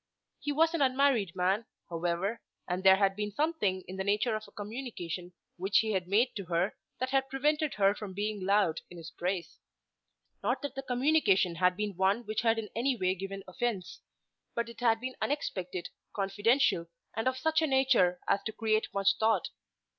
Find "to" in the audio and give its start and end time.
6.37-6.45, 18.47-18.51